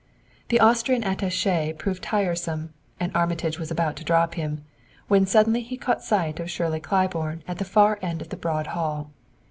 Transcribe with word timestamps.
The 0.49 0.59
Austrian 0.59 1.03
attaché 1.03 1.77
proved 1.77 2.01
tiresome, 2.01 2.73
and 2.99 3.15
Armitage 3.15 3.59
was 3.59 3.69
about 3.69 3.95
to 3.97 4.03
drop 4.03 4.33
him, 4.33 4.63
when 5.07 5.27
suddenly 5.27 5.61
he 5.61 5.77
caught 5.77 6.01
sight 6.01 6.39
of 6.39 6.49
Shirley 6.49 6.79
Claiborne 6.79 7.43
at 7.47 7.59
the 7.59 7.65
far 7.65 7.99
end 8.01 8.19
of 8.19 8.29
the 8.29 8.35
broad 8.37 8.65
hall. 8.73 9.11